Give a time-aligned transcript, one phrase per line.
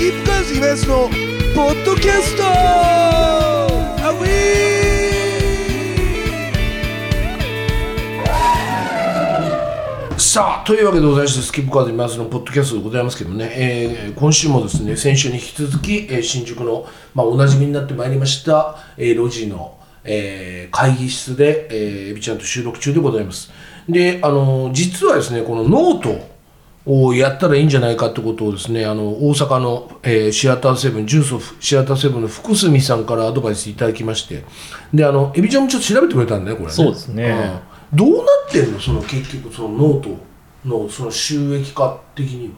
[0.00, 1.10] スキップカウズイマヤスの
[1.54, 2.42] ポッドキャスト。
[2.42, 23.52] アウィーさあというわけでございましてスキップカウズイマヤスのポッドキャストでございますけどね、えー今週もですね先週に引き続き、えー新宿の、まあ、おなじみになってまいりました、えー路地の、えー会議室で、えーちゃんと収録中でございます。
[23.86, 26.29] であの実はですねこのノート
[26.86, 34.44] をやったらいいんじゃないかってことをですねあの大阪の、えーシアターセブンジュースオフシアターセブンの福住さんからアドバイスいただきまして。
[34.94, 36.72] であのエビちゃんもちょっと調べてくれたんだねこれね。
[36.72, 37.30] そうですね。
[37.30, 40.16] うんどうなってんのその結局そのノート
[40.64, 42.54] のその収益化的には？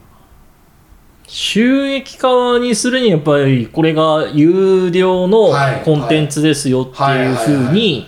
[1.27, 5.83] 収益化にするにやっぱりこれが有料のはい。
[5.87, 8.07] コンテンツですよっていうふうに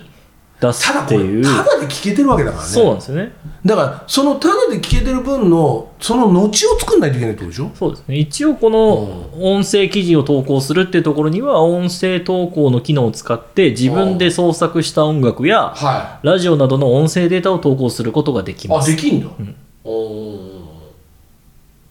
[0.66, 2.68] 出すっていう、ただで聞けてるわけだからね。
[2.68, 3.32] そうなんですよね。
[3.64, 7.70] だからそのただで聞けてる分のその後を作んないといけないってことでしょ？
[7.74, 8.16] そうですね。
[8.16, 18.90] 一応この音声記事を投稿するっていうところには音声投稿の機能を使って自分で創作した音楽やはラジオなどの音声データを投稿することができいあます。
[18.90, 19.56] できんだ、ん。
[19.84, 20.64] おー。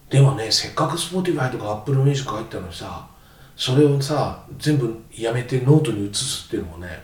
[0.10, 3.08] でもねせっかく Spotify とか Apple Music 入ったのにさ
[3.56, 7.04] それをさ全部やめてノートに移すっていうのもね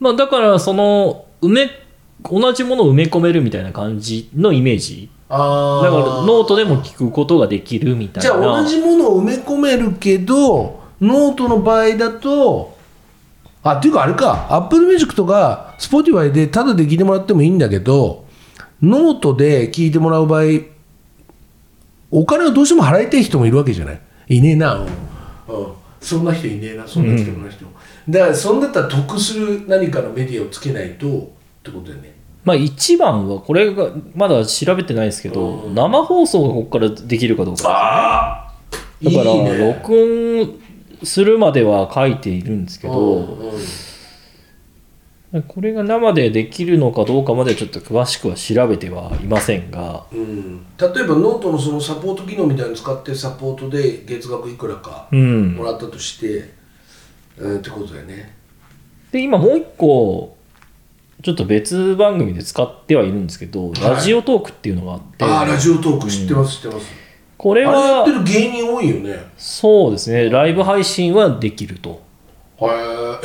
[0.00, 1.70] まあ、だからその埋め
[2.22, 5.10] 同じものを埋め込めるみたいな感じのイメージ。
[5.28, 8.28] あだからノートでも聞くことができるみたいな。
[8.28, 12.76] じゃあ同じものを埋め込めるけどノートの場合だと
[13.62, 14.48] あっていうかあれか。
[14.50, 18.24] Apple Music とか Spotify でタダで聞いてもらってもいいんだけど
[18.82, 20.44] ノートで聞いてもらう場合
[22.10, 24.00] お金をどうしても払いたい人もいるわけじゃない。
[24.28, 24.84] いねえな、うん。
[24.84, 24.88] うん。
[26.00, 27.70] そんな人いねえなそんな人もない人も、
[28.10, 31.20] だからそんだったら得する何かのメディアをつけないとっ
[31.62, 32.14] てことだよね。
[32.44, 35.74] まあ一番はこれがまだ調べてないですけど、うん。
[35.74, 38.54] 生放送がここからできるかどうかああ
[39.02, 39.24] だから
[39.74, 40.60] 録音
[41.04, 43.38] するまでは書いているんですけうど、ん
[45.32, 45.42] うん。
[45.42, 55.54] これが生でできるのかどうかまではちょっと詳しくは調べてはいませんがうん、例えばノートのそのサポート機能みたいなの使ってサポートで月額いくらかうん。
[55.54, 56.59] もらったとして、
[57.40, 58.36] うん、ってことだよね。
[59.10, 60.36] で今もう一個
[61.22, 63.80] ちょっと別番組で使ってはいるんですけど、はい。
[63.80, 65.24] ラジオトークっていうのがあって。
[65.24, 66.86] ああラジオトーク知ってます、知ってます。
[67.36, 69.10] これあれやはってる芸人多いよね。
[69.10, 70.30] へそうですね。
[70.30, 72.02] ライブ配信はできると。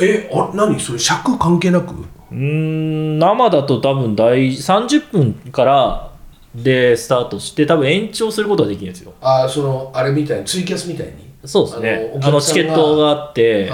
[0.00, 0.80] ええあ何？
[0.80, 1.94] それ尺関係なく？
[1.94, 6.12] うーん生だと多分大30分から
[6.54, 9.12] でスタートして多分延長することができるんですよ。
[9.20, 11.25] ああそのあれみたいにツイキャスみたいに？
[11.46, 12.20] そうですね。
[12.22, 13.70] あのチケットがあって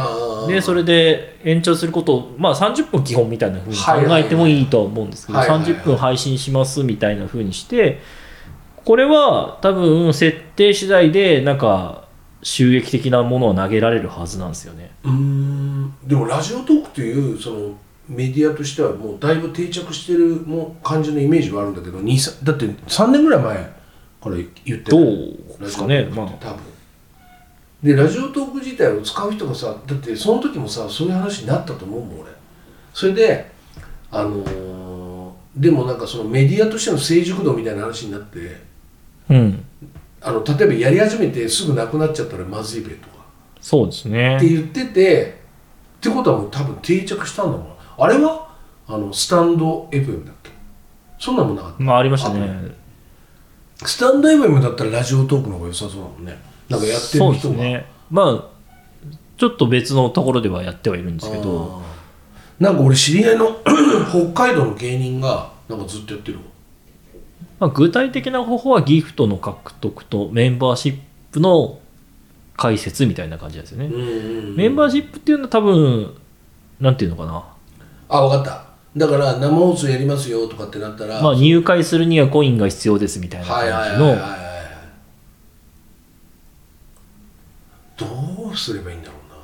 [0.48, 5.48] でそれで延長することをまあ30分基本みたいなふうに考えてもいいとは思うんですけどはい。
[5.48, 8.00] はいはい30分配信しますみたいなふうにして
[8.84, 12.08] これは多分設定次第でなんか
[12.42, 14.90] 収益的なものを投げられるはずなんですよね。
[15.04, 15.94] うーん。
[16.04, 17.74] でもラジオトークというその
[18.08, 26.04] メディアとしてはもうだいぶ定着してるもう感じのイメージはあるんだけどだって3年ぐらい前から言ってどるうですかね。
[26.04, 26.26] まあ。
[26.40, 26.71] 多分
[27.82, 32.30] でラジオトーク自体を使う人がさだってその時もさそういう話になったと思うもん俺。
[32.94, 33.50] それで
[34.10, 35.12] あのー
[35.56, 38.62] でもなんかそのメディアとしての成熟度みたいな話になって
[39.28, 39.64] うん。
[40.22, 43.16] あの例えばやり始めてすぐなくなっちゃったらまずいべとか。
[43.60, 44.36] そうですね。
[44.36, 45.40] って言ってて
[45.98, 47.66] ってことはもう多分定着したんだもん。
[47.98, 48.54] あれは
[48.86, 50.50] あのスタンド FM だっけ？
[51.18, 51.82] そんなもんなかった。
[51.82, 52.74] まあありましたね。
[53.84, 56.38] スタンド FM だったらラジオトークの方が良さそうだもんね
[56.72, 57.86] なんかやってそうる人が、ですね。
[58.10, 58.52] まあ
[59.36, 61.82] ちょっと別のところではやってはいるんですけど。
[62.60, 63.56] なんか俺知り合いの
[64.32, 66.44] 北海道の芸人がなんかずっとやってるわ。
[67.58, 70.98] まあ、具体的な方法はギフトの獲得とメンバーシッ
[71.30, 71.78] プの
[72.56, 73.88] 解説みたいな感じですよね、
[74.56, 76.14] メンバーシップっていうのは多分
[76.80, 77.44] なんていうのかな、
[78.08, 78.72] あ分かった。
[78.96, 84.16] だから生放送やりますよとかってなったら、まあ、入会するにはコインが必要ですみたいな感じの
[88.04, 89.36] どうすればいいんだろうな。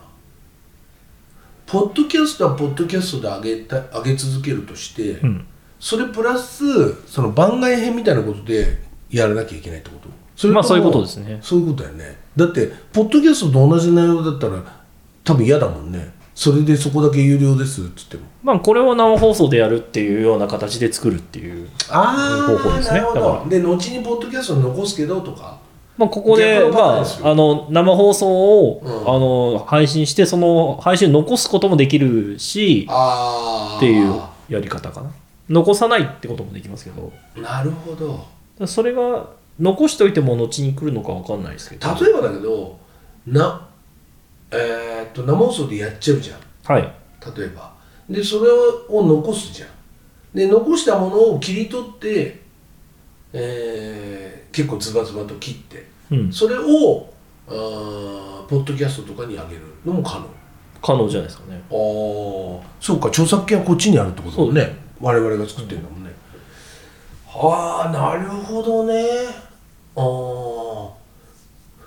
[1.67, 5.47] ポッドキャストはポッドキャストで上げた上げ続けるとして、うん。
[5.79, 8.79] それプラスその番外編みたいなことで
[9.11, 10.09] やらなきゃいけないってこと？
[10.35, 11.39] それもまあそういうことですね。
[11.43, 12.17] そういうことだよね。
[12.37, 14.63] だってポッドキャストと同じ内容だったら
[15.25, 16.17] 多分嫌だもんね。
[16.35, 18.23] それでそこだけ有料ですっつっても。
[18.45, 23.01] まあこれを生放送でやるっていうような形で作るっていう、あ方法ですね。
[23.01, 25.59] だかどで後にポッドキャストに残すけどとか
[25.99, 28.29] まあ、ここで、まあ、あの生放送
[28.63, 29.01] を、うん。
[29.01, 35.11] あの配信してその配信を残すこともできるしああっていうやり方かな。
[35.51, 37.13] 残さないってこともできますけど。
[37.37, 38.27] なるほど。
[38.67, 39.27] それが
[39.59, 41.95] 残しておいても後に来るのか分かんないですけど。
[42.01, 42.79] 例えばだけど
[43.27, 43.67] な
[44.53, 46.39] えーっと生放送でやっちゃうじゃん。
[46.73, 46.83] はい。
[47.37, 47.73] 例えば。
[48.09, 48.51] でそれ
[48.89, 49.69] を残すじゃん。
[50.33, 52.43] で残したものを切り取って、
[53.33, 56.33] えー結構ズバズバと切ってうん。
[56.33, 57.13] それを
[57.49, 60.27] あーポッドキャストとかに上げるのも可能。
[60.83, 61.57] 可能じゃないですかね。
[61.57, 64.77] ああそうか著作権はこっちにあるってことだね。
[65.01, 66.11] 我々が作ってるんだもんね、
[67.27, 69.05] ああなるほどね。
[69.97, 70.03] ああ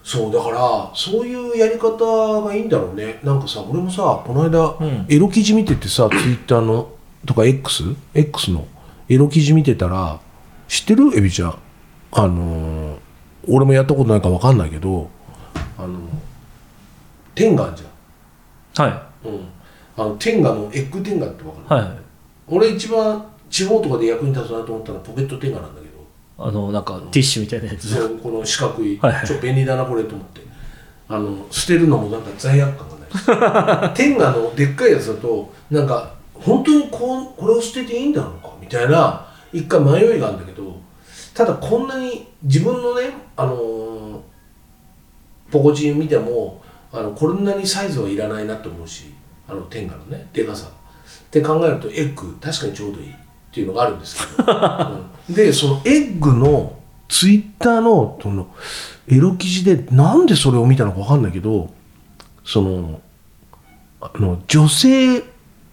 [0.03, 3.19] そうだからそういうやり方がいいんだろうね。
[3.23, 5.05] なんかさ俺もさこの間、うん。
[5.09, 6.89] エロ記事見ててさツイッターの
[7.25, 8.67] とか XX の。
[9.09, 10.19] エロ記事見てたら
[10.71, 11.11] 知ってる？
[11.17, 11.59] エビちゃん。
[12.13, 12.97] あのー
[13.47, 15.09] 俺もやったことないから分かんないけど
[15.75, 15.99] あの
[17.33, 18.87] 天下あんじゃん。
[18.87, 19.39] はうん、
[19.97, 21.97] あの天下のエッグ天下って分かる、いはい。
[22.47, 26.05] 俺一番地方とかで役に立つなと思ったのはポケット天下なんだけど。
[26.37, 27.89] あのなんかティッシュみたいなやつ。
[27.89, 29.27] そうこの四角い、はいはい。
[29.27, 30.41] ちょっと便利だなこれと思って。
[31.09, 32.95] あの捨てるのもなんか罪悪感が
[33.81, 33.93] ない。
[33.97, 38.53] 天下のでっかいやつだとなんか本当にこうこれを捨てていいんだろうか？
[38.61, 40.79] みたいな一回迷いがあるんだけど
[41.33, 43.91] ただこんなに自分のねあのー
[45.51, 46.63] ポコチン見ても
[46.93, 49.13] あのこんなにサイズはいらないなと思うし
[49.47, 50.67] あの天下のねでかさ。
[50.67, 53.13] って考えるとエッグ確かにちょうどいいっ
[53.53, 54.53] ていうのがあるんですけど、
[55.27, 55.33] うん。
[55.33, 56.77] でそのエッグの
[57.07, 58.53] ツイッターのその
[59.07, 61.69] エロ記事でなんでそれを見たのか分かんないけど
[62.45, 63.01] その
[64.01, 65.23] あの女性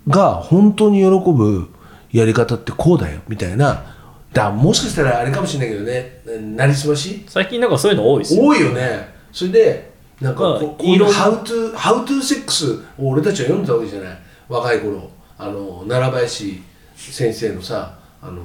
[0.08, 1.70] が本当に喜ぶ
[2.12, 3.94] やり方ってこうだよみたいな。
[4.32, 6.20] だもしかしたらあれかもしれないけどね。
[6.56, 7.24] なりすまし？
[7.28, 8.44] 最近なんかそういうの多いですよ。
[8.44, 9.08] 多いよね。
[9.32, 9.90] それで
[10.20, 14.18] なんかまあここういうハウトゥーハウトゥーセックスを俺たちは読んでたわけじゃない。
[14.48, 15.10] 若い頃。
[15.38, 16.62] あの奈良林
[16.96, 18.42] 先生のさあの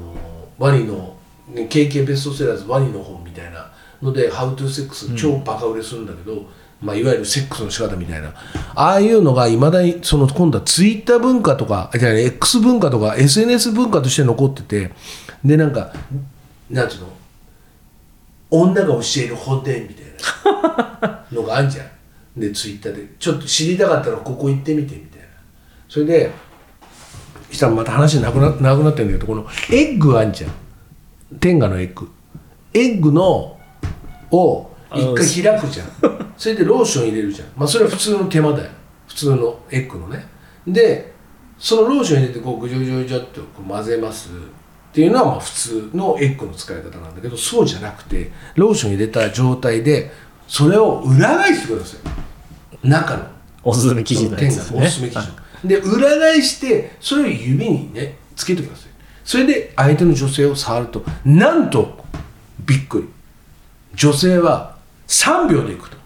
[0.59, 1.18] ワニの
[1.50, 3.71] ね KK ベストセラーズワニの本みたいな
[4.01, 6.45] のでハウトゥーセックス超バカ売れするんだけど、
[6.83, 8.33] まあ、いわゆるセックスの仕方みたいな。
[8.75, 14.91] ああいうのがいまだにその今度はツイッター文化とかじゃあ X 文化とか SNS 文化として残ってて
[15.45, 15.94] でなんか
[16.69, 17.07] なんていうの？
[18.51, 21.25] 女が教える本殿みたいな。
[21.31, 22.39] のがあんじゃん。
[22.39, 23.15] でツイッターで。
[23.18, 25.27] ちょっと知りたかったらここ行ってみてみたいな。
[25.88, 26.31] それで
[27.51, 30.51] したらまた話なくななくなってるんだけどこのエッグあんじゃん。
[31.39, 32.12] 天下のエッグ。
[32.74, 33.57] エッグの
[34.31, 35.88] を一回開くじゃん。
[36.44, 37.48] それでローション入れるじゃん。
[37.56, 38.69] まあそれは普通の手間だよ。
[39.07, 40.28] 普通のエッグのね。
[40.68, 41.13] で
[41.57, 44.34] そのローション入れてこうぐじょぐじょぐじょっとこう混ぜますっ
[44.92, 50.12] ていうのはまあ普通のエッグの使い方なんだけどそうじゃなくてローション入れた状態で
[50.45, 51.95] それを裏返してくださ
[52.84, 53.25] い中の。
[53.63, 54.81] おすすめ記事のやつですね。
[54.81, 55.30] おすすめ記事
[55.63, 58.90] で裏返してそれを指にねつけてください。
[59.24, 62.04] それで相手の女性を触るとなんと
[62.66, 63.07] びっくり。
[63.95, 64.75] 女性は
[65.07, 66.03] 3秒でいくと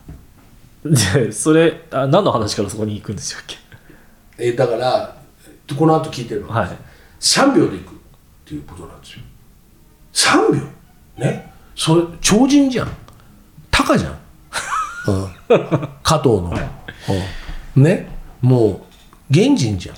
[0.85, 3.57] でそれあ何の話からそこに行くんでしたっけ？
[4.38, 5.18] えだから
[5.77, 6.77] この後聞いてるのは、はい。
[7.19, 7.95] 3秒でいくっ
[8.45, 9.21] ていうことなんですよ。
[10.13, 10.62] 3秒？
[11.18, 11.51] ね？
[11.75, 12.88] それ超人じゃん。
[13.69, 14.18] タカじゃん、
[15.07, 15.29] うん、
[16.03, 16.53] 加藤の、
[17.75, 17.83] うん。
[17.83, 18.07] ね？
[18.41, 19.95] もう原人じゃん。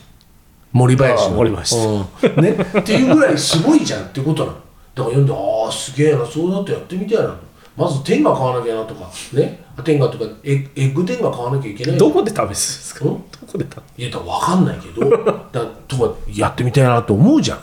[0.72, 1.36] 森林の。
[1.36, 1.76] あ森林。
[1.78, 2.00] う
[2.40, 2.42] ん。
[2.42, 4.58] ね、っていうぐらいすごいじゃんってことなの。
[4.58, 4.64] だか
[4.96, 7.36] ら読んでああすげえなそうだってやってみたいな
[7.80, 9.64] まず天下買わなきゃなとかね？
[9.86, 13.06] 天下とかエッエッグ天下買わなきゃいけないどこで試すんですか？
[13.06, 13.12] うん？
[13.14, 13.66] どこで
[13.98, 17.60] 試いやだ分かんないけどだとかやってみたいなと思うじゃん。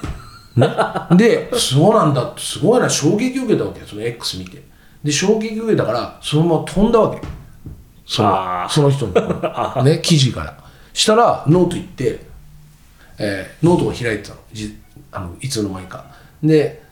[0.59, 0.67] ね、
[1.19, 4.65] でそうなんだってすごいな衝撃受けたわけその X 見て。
[5.05, 7.21] で衝撃受けたからそのまま飛んだわけ。
[8.07, 9.13] そのその人の
[9.85, 10.57] ね記事から。
[10.95, 12.21] したらノート行って、
[13.19, 14.37] えーノートを開いてたの。
[14.55, 14.79] じ
[15.13, 16.07] あのいつの間にか。
[16.43, 16.83] で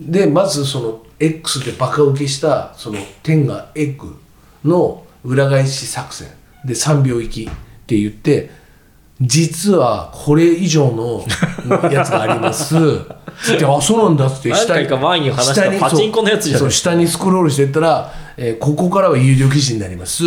[0.00, 4.18] でまずその X でバカ受けしたその天がエッグ
[4.64, 6.28] の裏返し作戦
[6.64, 7.54] で3秒行きっ
[7.86, 8.50] て言って
[9.20, 11.24] 実はこれ以上の
[11.90, 12.74] やつがあります。
[13.42, 16.60] つってあそうなんだって何回か前に話した下にパチンコのやつじゃない。
[16.60, 20.24] そう下にスクロールしていったら、えーここからは有料記事になります。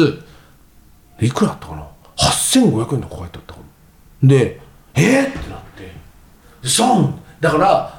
[1.20, 3.60] いくらだったかな？8500円とか書いてあったか
[4.22, 4.60] なで
[4.96, 6.68] えー、ってなって。
[6.68, 7.97] 損だから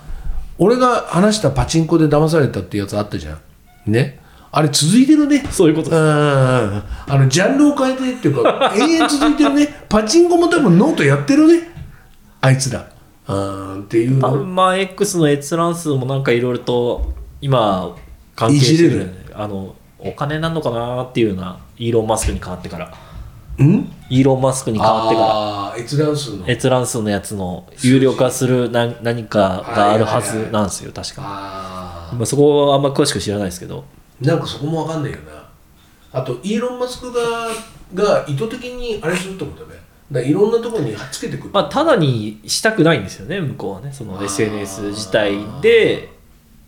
[0.58, 3.34] 俺が話したパチンコで騙されたってやつあったじゃ
[3.86, 3.92] ん。
[3.92, 4.20] ね？
[4.50, 5.44] あれ続いてるね。
[5.50, 9.84] そういうことうんあのジャンルを変えてっていうか 永遠続いてるね。
[9.88, 11.68] パチンコも多分ノートやってるね。
[12.40, 12.88] あいつら。
[13.28, 14.36] うんっていうの。
[14.44, 17.94] まあ X の閲覧数もなんかいろいろと今
[18.34, 18.90] 関係いじれる。
[18.90, 22.86] してるあのお金なんのかなっていうようなイーロン・マスクに変わってから。
[22.86, 22.88] う
[23.64, 25.84] んイーロン・マスクに変わってから。
[25.84, 26.48] 閲覧数の。
[26.48, 33.84] 閲覧数のやつの有料化する何何かがあるはずなんですよ確か、あまあ、そこはあんま詳しく知らないですけど。
[34.22, 35.48] あなんかそこもわかんないよな
[36.10, 37.20] あとイーロン・マスクが
[37.94, 39.80] が意図的にあれするってことだね。
[40.10, 43.92] だいろんなところにはっつけてくる、まあ、ただにしたくないんですよね向こうはね。
[43.92, 46.17] その SNS 自体で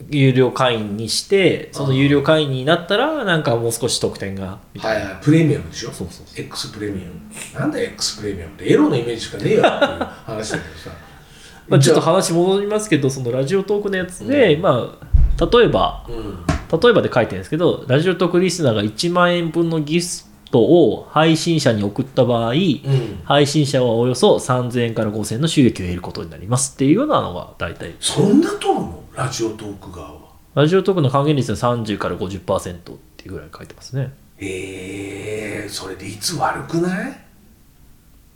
[0.08, 5.22] 有料会員にしてその有料会員になったらなんかもう少し特典がみたいな、はいはい。
[5.24, 5.92] プレミアムでしょ？
[5.92, 6.44] そうそうそう。
[6.44, 7.60] X プレミアム。
[7.60, 10.90] なんだよ X プレミアムってエロのイメージしかねえよっていう話だけどさ。
[11.68, 16.38] まあ、ちょっと話戻りますけどそのラジオトークのやつで、まあ例えばうん。
[16.80, 20.06] 例えばで書いてるんですけどラジオトークリスナーが1万円分のギフ
[20.50, 23.20] トを配信者に送った場合、うん。
[23.24, 27.94] 配信者はおよそ3000円から5000円の収益を得ることになりますっていうようなのが大体。
[28.00, 30.20] そんな取るのラジオトーク側は？
[30.54, 34.12] ラジオトークの還元率は30から50%っていうぐらい書いてますね。
[34.38, 37.20] えー、それでいつ悪くない？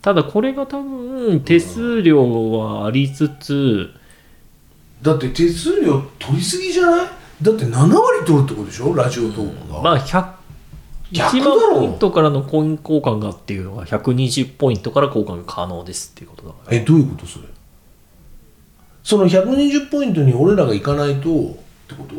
[0.02, 3.90] ただこれが多分手数料はありつつ
[5.02, 7.06] だって手数料取りすぎじゃない？
[7.42, 8.94] だって7割取るってことでしょ？
[8.94, 10.32] ラジオトークが、まあ100
[11.14, 16.76] 1逆だ万ポインろトからのコイン交換がっていうのが120ポイントから交換が可能ですっていうことだから。
[16.76, 17.46] えどういうことそれ？
[19.04, 22.14] その120ポイントに俺らが行かないとってこと？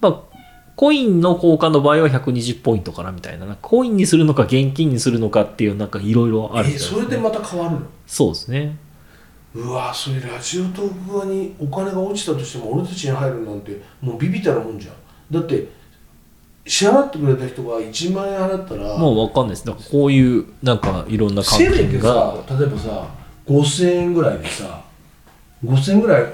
[0.00, 0.20] まあ
[0.74, 3.56] コインの交換の場合は120ポイントからみたいな。
[3.60, 7.02] コインにするのか現金にするのかっていうなんかいろいろあるみたいえですね。
[7.02, 7.82] それでまた変わるの？
[8.06, 8.76] そうですね。
[9.54, 14.94] うわそれラジオトーク側にお金が落ちたとしても俺たちに入るなんてもうビビったらもんじゃん。
[15.30, 15.68] だって
[16.70, 19.66] 支払ってくれた人が1万円払ったらもう分かんないです。
[19.66, 23.08] だからこういうなんかいろんな関せめて係がさ例えばさ
[23.48, 24.84] 5000円ぐらいでさ
[25.64, 26.32] 5000円ぐらい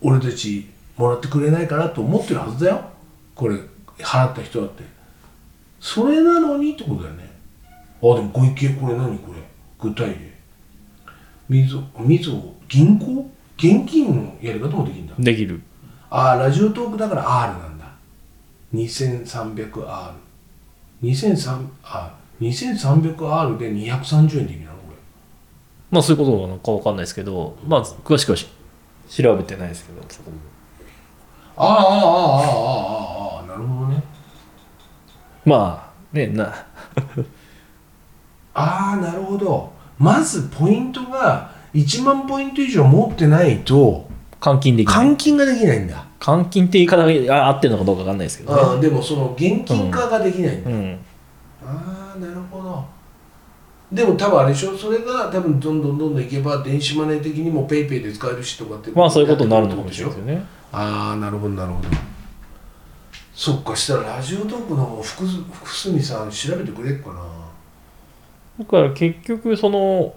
[0.00, 0.66] 俺たち
[0.96, 2.80] もらってくれないかなと思ってるはずだよ。
[3.34, 3.56] これ
[3.98, 4.84] 払った人だって。
[5.78, 7.30] それなのにってことだよね。
[8.00, 9.18] あでも小池これ何？
[9.18, 9.38] これ
[9.78, 10.16] 具体例。
[11.50, 13.30] みずみずほ銀行？
[13.58, 15.14] 現金のやり方もできるんだ。
[15.18, 15.60] できる。
[16.08, 17.71] ああラジオトークだから R なんだ
[18.74, 20.12] 2300R
[21.02, 24.96] 2300あ 2300R で230円でいいなのこれ
[25.90, 28.46] まあそういうことなのか分かんないですけどまあ詳しくはし
[29.08, 30.36] 調べてないですけどそこも。
[31.54, 34.02] ああああああああああなるほどね。
[35.44, 36.44] まあねな。
[38.54, 39.72] ああなるほど。
[39.98, 44.08] まずポイントが1万ポイント以上持ってないと
[44.42, 45.06] 換金できない。
[45.06, 48.60] 換金ができないんだ、換金って言い方があ合ってるのかどうか分かんないですけどね。
[48.60, 50.98] ああでもその現金化ができないんだ、うん。
[51.64, 52.84] ああなるほど。
[53.92, 54.76] でも多分あれでしょ？
[54.76, 61.88] それが多分どんどんどんどんいけば電子マネー的にもペイペイで使えるしとかってまあそういうことになるのかもしれないですよねああなるほどなるほど。
[63.34, 67.22] そっかしたらラジオトークの福福住さん調べてくれっかな。
[68.58, 70.14] だから結局その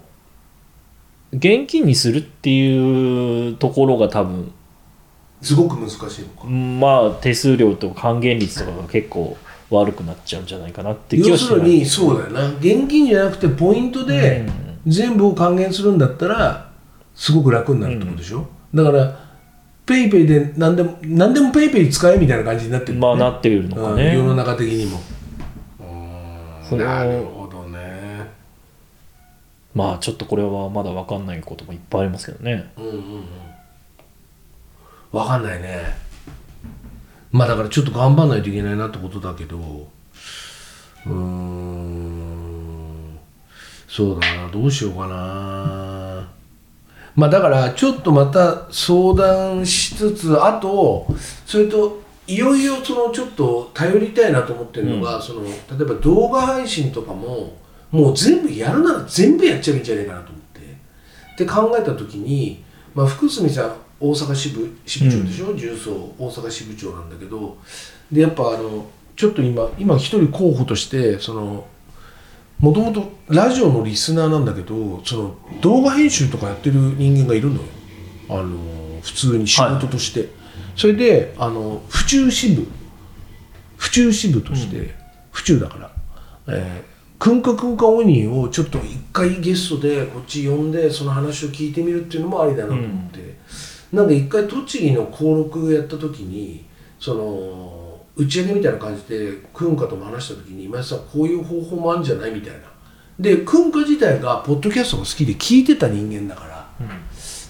[1.32, 4.52] 現金にするっていうところが多分
[5.42, 6.46] すごく難しいのか。
[6.46, 9.36] まあ手数料と還元率とかが結構
[9.70, 12.48] 悪くなっちゃうんじゃないかなって気はします要するにそうだよな。
[12.58, 14.48] 現金じゃなくてポイントで
[14.86, 16.70] 全部を還元するんだったら
[17.14, 19.18] すごく楽になるってことでしょ、だから
[19.84, 23.96] ペイペイで何でも何でもペイペイ使えみたいな感じになってるまあなってるのかうん。
[23.96, 25.00] ね世の中的にも。
[26.68, 27.35] そのなるほ
[29.76, 32.72] まあちょっとこれはまだ分かんないこともいっぱいありますけどね。
[32.78, 33.00] うんうんうん。
[35.12, 35.82] 分かんないね。
[37.30, 39.58] まあだからちょっと頑張んないといけないなってことだけど。
[39.58, 43.18] うーん。
[43.86, 44.50] そうだな。
[44.50, 46.26] どうしようかな。
[47.14, 51.06] まあだからちょっとまた相談しつつあと
[51.44, 60.60] それといよいよそのちょっと頼りたいなと思ってるのが、その例えば動画配信とかももう全部やるなら全部やっちゃえばいいんじゃないかなと思って。
[61.34, 62.64] って考えた時に、
[62.94, 67.58] まあ、福住さん大阪支部支部長でしょ、重曹大阪支部長なんだけど。
[68.10, 71.66] でやっぱあのちょっと今今一人候補としてその
[72.58, 77.62] もともとラジオのリスナーなんだけどその動画編集とかやってる人間がいるのよ。
[78.28, 80.28] あの普通に仕事として、
[80.74, 82.66] それであの府中支部。
[83.76, 84.94] 府中支部として、
[85.30, 85.90] 府中だから、
[86.48, 93.36] えー、くんかくんかオニーをちょっと一回ゲストでこっち呼んでその話を聞いてみるっていうのもありだなと思って、
[93.92, 96.66] なんで一回栃木の登録やった時に
[96.98, 102.58] その打ち上げみたいな感じでくんかとも話した時に今井さんこういう方法もあるんじゃないみたいな。
[103.18, 106.56] でくんか自体がポッドキャストが好きで聞いてた人間だから、だ
[106.86, 106.96] か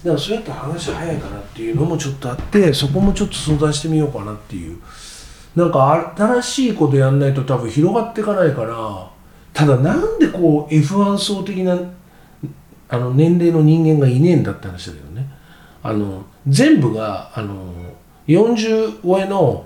[0.03, 4.79] らそうやったら話早いかなっていうのもちょっとあってそこもちょっと相談してみようかなっていう。
[5.55, 9.09] なんか新しいことやんないと多分広がっていかないから
[9.57, 11.75] ただなんでこう F1 層的な
[12.89, 15.27] あの年齢の人間がいねえんだって話だけどね。
[15.81, 17.73] あの全部があの
[18.27, 19.65] 40超えの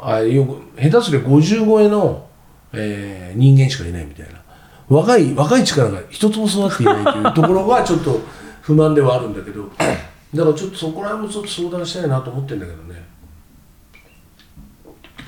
[0.00, 2.26] あよく下手すりゃ50超えの、
[2.72, 4.40] えー人間しかいないみたいな。
[4.88, 8.18] 若い若い力が一つも育っていないというところがちょっと
[8.62, 13.02] 不満ではあるんだけどだからちょっとそこら辺もちょっと相談したいなと思ってるんだけどね。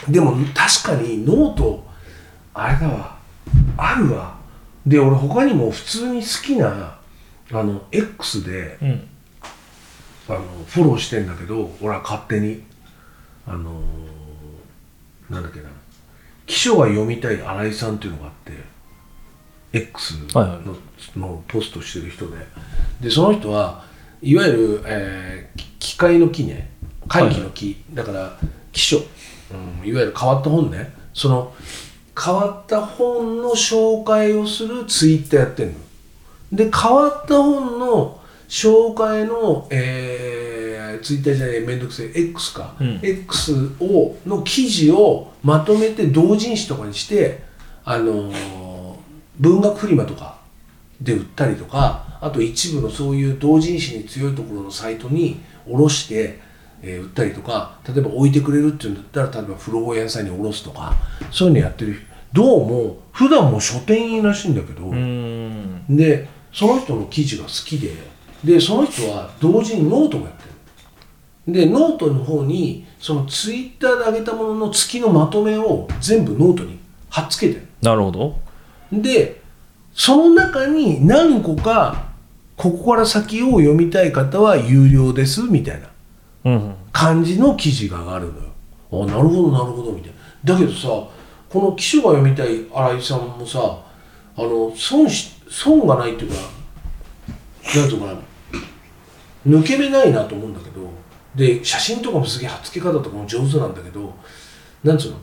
[0.08, 1.84] でも確かにノート
[2.54, 3.13] あれだわ。
[3.76, 4.36] あるわ。
[4.86, 6.98] で俺他にも普通に好きな
[7.50, 9.08] あの X でうん。
[10.26, 12.62] あのフォローしてんだけど俺は勝手に。
[13.46, 15.68] あのーなんだっけな。
[16.46, 18.32] 記書が読みたい新井さんっていうのがあっ
[19.72, 21.18] て X の,、はいはい。
[21.18, 22.36] のポストしてる人で。
[23.00, 23.84] でその人は
[24.22, 26.70] いわゆる、えーき機械の木ね。
[27.06, 28.38] 会議の木、だから
[28.72, 30.92] 記書、うん、いわゆる変わった本ね。
[31.12, 31.54] その
[32.18, 35.74] 変わった本の紹介をするツイッターやってんの。
[36.52, 43.00] で変わった本の紹介の、えー、ツイッターじゃないめんどくせえ X か、うん。
[43.02, 47.42] X をの記事をまとめて同人誌とかにして
[47.84, 48.74] あのー
[49.38, 50.38] 文学フリマとか
[51.00, 56.40] で売ったりとかあと一部のそういう同人誌に強いところのサイトに卸して、
[56.86, 60.94] えー売ったりとか例えば置いてくれるっていうんだったら例えば古本屋さんに卸すとか
[61.30, 61.96] そういうのやってる
[62.32, 64.90] どうも普段も書店員らしいんだけど、
[65.88, 67.92] でその人の記事が好きで
[68.42, 70.44] でその人は同時にノートもやって
[71.46, 71.54] る。
[71.66, 77.68] でノートの方にそのツイッターで上げたものの月のまとめを全部ノートに貼っつけてる。
[77.80, 78.36] なるほど。
[78.92, 79.40] で
[79.94, 82.08] その中に何個か
[82.56, 85.86] ここから先を読みたい方は有料ですみたいな。
[85.86, 85.93] うん
[86.92, 88.44] 感じの記事が上がるのよ。
[88.92, 90.12] あなるほどなるほどみたい
[90.44, 90.54] な。
[90.54, 90.88] だけどさ
[91.48, 93.78] この記書が読みたい新井さんもさ
[94.36, 96.36] あの損し損がないっていうか
[97.76, 98.18] なんていうのかな。
[99.46, 100.88] 抜け目ないなと思うんだけど
[101.34, 104.14] で写真とかもすげえ貼っつけ方とかも上手なんだけど
[104.82, 105.16] なんつうの？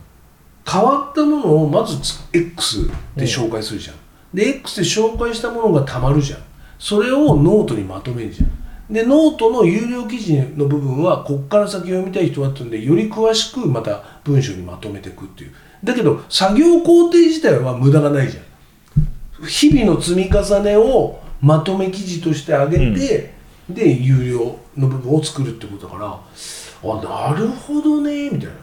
[0.64, 1.98] 変わったものをまず
[2.32, 3.96] X で紹介するじゃん、
[4.32, 6.40] で X で紹介したものがたまるじゃん。
[6.78, 8.52] それをノートにまとめるじゃん。
[8.92, 15.54] でノートの有料記事の部分はこっから先読みたい人はっていうんでより詳しくまた文章にまとめていくっていう。
[15.84, 19.46] だけど作業工程自体は無駄がないじゃん。
[19.48, 23.34] 日々の積み重ねをまとめ記事として上げて、
[23.70, 28.54] で有料の部分を作るってことだからあなるほどねみたいな。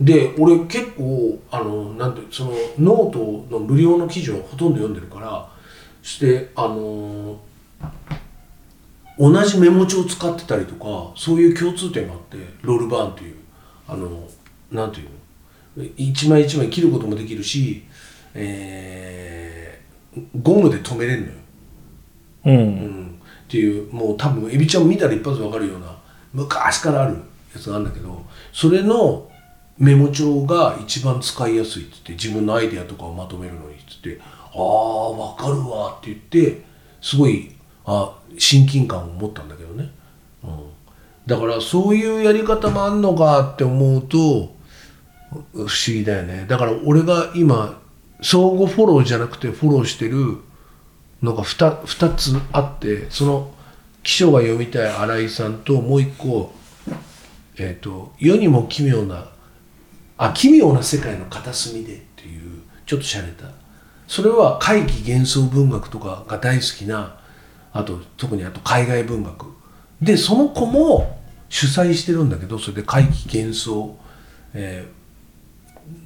[0.00, 5.46] で俺結構あのなんてそのノートの無料の記事をほとんど読んでるから
[6.02, 7.38] してあの
[9.20, 13.36] 同じメモ帳を使ってたりとかそういう共通点があってロールバーンっていう
[13.86, 14.26] あの
[14.72, 15.08] なんていう
[15.76, 15.84] の？
[15.96, 17.84] 一枚一枚切ることもできるし、
[18.34, 21.32] えーゴムで留めれるのよ。
[22.46, 22.56] ううん。
[22.56, 25.96] ん、っていうもう多分エビちゃん見たら一発で分かるような
[26.32, 27.14] 昔からある
[27.54, 29.30] やつがあるんだけどそれの
[29.78, 36.64] メモ帳が一番使いやすいっつって自分のアイデアとかをまとめるのにっつって「ああ分かるわ」って言って
[37.00, 39.90] すごいあ親近感を持ったんだけどね、
[40.44, 40.50] うん、
[41.26, 44.54] だからそういうやり方もあんのかって思うと
[45.52, 46.44] 不思議だよね。
[46.48, 47.80] だから俺が今
[48.20, 50.38] 相互フォローじゃなくてフォローしてる
[51.22, 53.54] のが 2, 2つあってその
[54.02, 56.52] 記書が読みたい新井さんともう一個
[57.58, 59.28] えっ、と世にも奇妙な
[60.16, 63.50] あ奇妙な世界の片隅でっていうちょっと洒落た。
[64.08, 67.19] それは怪奇幻想文学とかが大好きな
[67.72, 69.46] あと特にあと海外文学。
[70.00, 73.96] でその子も主催してるんだけどそれで怪奇幻想、
[74.54, 75.00] えー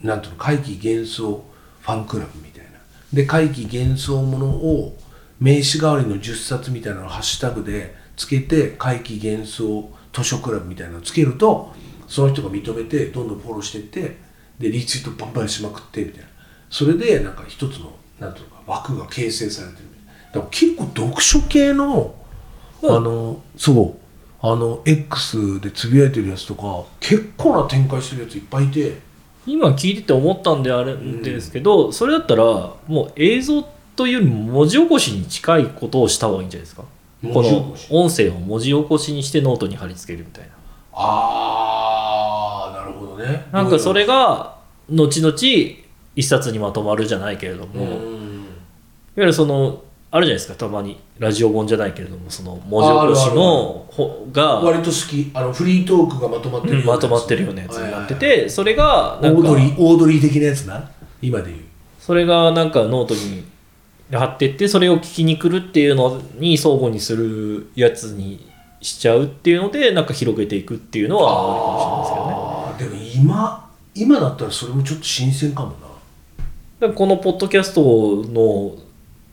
[0.02, 1.44] なんていうの怪奇幻想
[1.80, 2.70] ファンクラブみたいな。
[3.12, 4.96] で怪奇幻想ものを
[5.40, 11.72] 名刺代わりの10冊みたいなのをハッシュタグでつけて怪奇幻想図書クラブみたいなのつけると
[12.06, 14.16] その人が認めてどんどんフォローしてって
[14.58, 16.28] でリツイートバンバンしまくってみたいな。
[16.70, 19.84] それでなんか一つのなんていうのか枠が形成されてる。
[20.34, 22.14] みたいなだから結構読書系の
[22.82, 23.96] あのそ
[24.42, 29.14] うあの X でつぶやいてるやつとか結構な展開してるやついっぱいいて。
[29.46, 32.44] 今聞いてて思ったんであるんですけど、それだったら
[32.86, 33.62] もう映像
[33.94, 36.84] というよりも文字起こしに近いことをした方がいいんじゃないですか？
[37.22, 37.86] この文字起こし。
[37.90, 40.50] 音声を文字起こしにしてノートに貼り付けるみたいな。
[40.94, 43.46] ああなるほどね。
[43.52, 44.56] なんかそれが
[44.88, 45.34] 後々
[46.16, 48.46] 一冊にまとまるじゃないけれども、ういわん
[49.16, 49.82] ゆるその
[50.14, 51.00] あるじゃないですかたまに。
[51.18, 55.32] ラジオ本じゃないけれどもその文字起こしの方が割と好き。
[55.34, 57.02] あのフリートークがまとまってるようなやつ。
[57.02, 60.88] まとまってるようなやつになっててそれがなんかはいオードリーオードリー的なやつな？
[61.20, 61.62] 今で言う。
[61.98, 63.44] それがなんかノートに
[64.12, 68.48] 貼ってってそれを聞きに来るっていうのに相互にするやつに
[68.80, 73.00] しちゃうっていうのでなんか広げていくっていうのはあるかもしれないですけどね。
[73.00, 75.74] でもい今今だったらそれもちょっと新鮮かも
[76.80, 76.92] な。
[76.92, 77.82] このポッドキャスト
[78.30, 78.76] の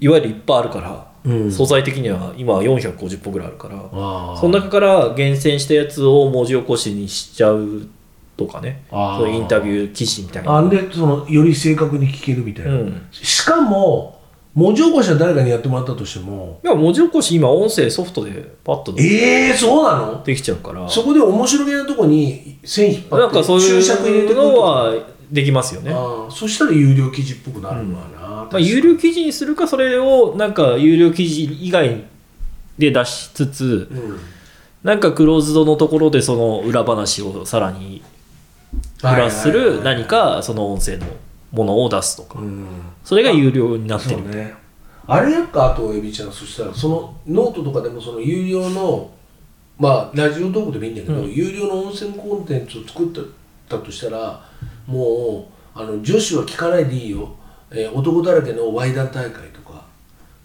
[0.02, 1.52] いわゆるいっぱいあるから、うん。
[1.52, 7.88] 素材的には今は450本ぐらいあるからあその中から厳選したやつを文字起こしにしちゃう
[8.36, 10.54] とかねそういうインタビュー記事みたいな。
[10.54, 13.08] あんでそのより正確に聞けるみたいな、うん。
[13.12, 14.20] しかも
[14.56, 20.24] 文字起こしは誰かにやってもらったとしてもいや文字起こし今音声ソフトでパッとでええー、そうなの？
[20.24, 20.90] できちゃうから。
[20.90, 24.94] そこで面白げなとこに線引っ張ってなんかそう注釈入れいうのは
[25.32, 25.94] できますよね、
[26.30, 28.21] そしたら有料記事っぽくなるのかな、
[28.52, 32.04] まあ、有料記事にするかそれをなんか有料記事以外
[32.78, 34.20] で出しつつうん。
[34.84, 38.02] なんかクローズドのところでその裏話をさらに
[39.00, 41.06] プラスする何かその音声の
[41.52, 42.40] ものを出すとか。
[42.40, 42.66] うん。
[43.04, 44.56] それが有料になってる。
[45.08, 49.12] あれやっかあとエビちゃんそしたらそのノートとかでもその有料の
[49.78, 51.32] まあラジオトークでもいいんだけど、うん。
[51.32, 53.26] 有料の音声コンテンツを作っ
[53.68, 54.44] たとしたら
[54.88, 57.36] もうあの女子は聞かないでいいよ、
[57.72, 59.86] えー男だらけのワイダン大会とか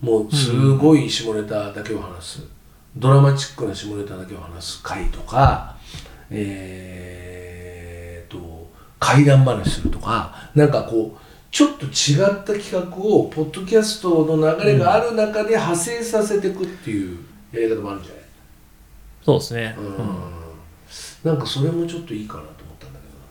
[0.01, 2.45] もうすごい下ネタだけを話す、
[2.97, 5.77] ドラマチックな下ネタだけを話す回とか
[6.31, 11.19] えー、と怪談話するとかなんかこう
[11.51, 17.19] ちょっと違った企画をポッドキャストの流れがある中で派生させていくっていう
[17.53, 18.23] やり方もあるんじゃない？
[19.25, 21.31] そうですね、うん。
[21.31, 23.25] なんかそれもちょっといいかなと思ったんだけどな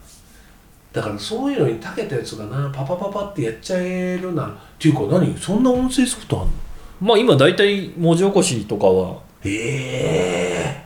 [0.95, 5.37] だからそういうのに長けたやつがなパパパパってやっちゃえるなっていうか何？
[5.37, 6.53] そんな音声ソフトあんの？
[7.01, 9.19] まあ今大体文字起こしとかは。
[9.43, 10.85] ええ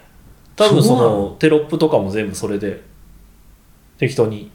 [0.56, 1.36] 多分その？
[1.38, 2.82] テロップとかも全部それで
[4.00, 4.50] 適当に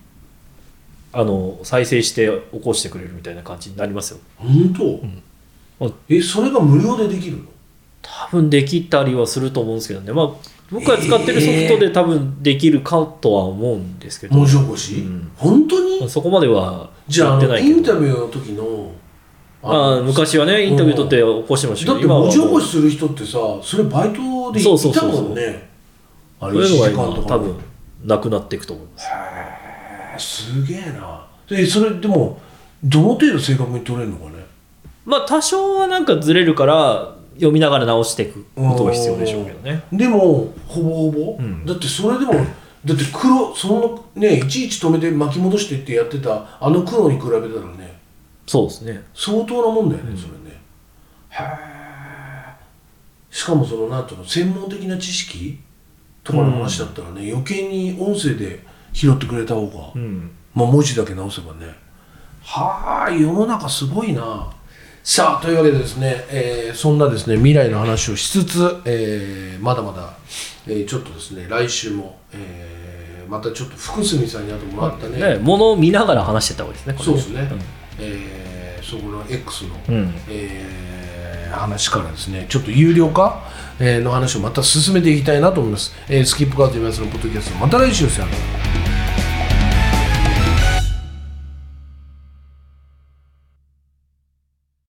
[1.12, 4.18] あの再生して起こしてくれるみたいな感じになりますよ。
[4.36, 5.94] 本当、うん。
[6.08, 7.44] えそれが無料でできるの？
[8.02, 10.12] 多分できたりはすると思うんですけどね。
[10.12, 10.30] まあ
[10.70, 15.30] 僕が使ってるソフトで多分できるかとは思うんですけど、文字起こし、うん。
[15.36, 16.08] 本当に？
[16.08, 17.76] そこまではやってないけど。
[17.76, 18.92] インタビューの時の
[19.62, 25.70] ああ昔はねインタビュー取って起こしてましただっけど今はて文字起こもうしする人ってさそれバイトでそういたそうそうそうもんね
[26.40, 26.76] あそういう。
[26.76, 27.18] のが1時間とか。
[27.18, 27.56] 今多分
[28.04, 28.98] なくなっていくと思いま
[30.18, 30.50] す。
[30.52, 31.26] へーすげえな。
[31.48, 32.40] でそれでも
[32.82, 34.44] どの程度正確に取れるのかね？
[35.06, 39.84] まあ多少はなんかずれるから読みながら直していくことが必要でしょうけどね。
[39.92, 41.64] でもほぼほぼ、うん。
[41.64, 42.34] だってそれでも
[42.84, 47.42] だって黒そのねいちいち止めて巻き戻してってやってたあの黒に比べたら
[47.76, 48.00] ね。
[48.46, 49.02] そうですね。
[49.14, 50.60] 相当なもんだよね、それね。
[51.30, 52.54] へえ
[53.30, 55.58] しかもそのなんていうの専門的な知識
[56.22, 60.30] とかの話だったらね、余計に音声で拾ってくれた方が、うん。
[60.54, 61.74] まあ、文字だけ直せばね。
[62.42, 64.52] はあ世の中すごいな
[65.06, 70.14] さあというわけでですね、えーそんなですね未来の話をしつつ、えーまだまだ、
[70.66, 75.18] えーちょっとですね来週も、えーまたちょっと福住さんに会ってもらったね。
[75.18, 77.48] ね物を見ながら話してた方がいいですねこれそうですね、
[78.00, 83.42] えーそこの X の、うん、うんえー話からですねちょっと有料化、
[83.78, 88.26] えーの話をまた進めていきたいなと思います、えースキップカードと言いますのポッドキャストまた来週ですよ